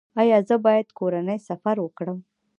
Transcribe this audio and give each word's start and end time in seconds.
ایا 0.21 0.37
زه 0.47 0.55
باید 0.65 0.87
کورنی 0.97 1.37
سفر 1.47 1.75
وکړم؟ 1.81 2.19